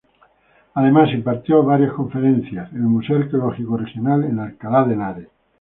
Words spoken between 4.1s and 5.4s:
en Alcalá de Henares.